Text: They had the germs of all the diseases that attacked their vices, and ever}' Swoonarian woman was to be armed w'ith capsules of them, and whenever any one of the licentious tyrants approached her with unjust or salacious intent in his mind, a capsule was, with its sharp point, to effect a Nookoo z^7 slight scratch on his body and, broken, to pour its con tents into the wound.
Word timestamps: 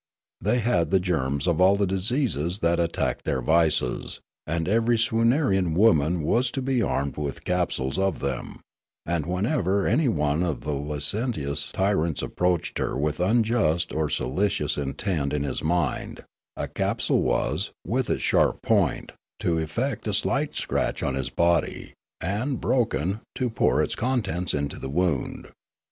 They 0.41 0.57
had 0.57 0.89
the 0.89 0.99
germs 0.99 1.45
of 1.45 1.61
all 1.61 1.75
the 1.75 1.85
diseases 1.85 2.57
that 2.65 2.79
attacked 2.79 3.23
their 3.23 3.39
vices, 3.39 4.19
and 4.47 4.67
ever}' 4.67 4.97
Swoonarian 4.97 5.75
woman 5.75 6.23
was 6.23 6.49
to 6.57 6.61
be 6.63 6.81
armed 6.81 7.13
w'ith 7.13 7.43
capsules 7.43 7.99
of 7.99 8.17
them, 8.17 8.61
and 9.05 9.27
whenever 9.27 9.85
any 9.85 10.07
one 10.09 10.41
of 10.41 10.61
the 10.61 10.73
licentious 10.73 11.71
tyrants 11.71 12.23
approached 12.23 12.79
her 12.79 12.97
with 12.97 13.19
unjust 13.19 13.93
or 13.93 14.09
salacious 14.09 14.75
intent 14.75 15.33
in 15.33 15.43
his 15.43 15.63
mind, 15.63 16.23
a 16.57 16.67
capsule 16.67 17.21
was, 17.21 17.71
with 17.85 18.09
its 18.09 18.23
sharp 18.23 18.63
point, 18.63 19.11
to 19.41 19.59
effect 19.59 20.07
a 20.07 20.09
Nookoo 20.09 20.13
z^7 20.13 20.21
slight 20.21 20.55
scratch 20.55 21.03
on 21.03 21.13
his 21.13 21.29
body 21.29 21.93
and, 22.19 22.59
broken, 22.59 23.19
to 23.35 23.51
pour 23.51 23.83
its 23.83 23.93
con 23.95 24.23
tents 24.23 24.55
into 24.55 24.79
the 24.79 24.89
wound. 24.89 25.49